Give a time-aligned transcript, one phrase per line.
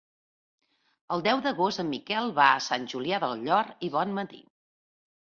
[1.15, 4.41] El deu d'agost en Miquel va a Sant Julià del Llor i Bonmatí.